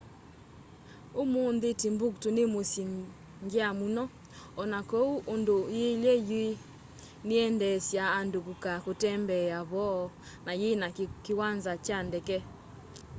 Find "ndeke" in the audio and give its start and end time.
12.07-12.37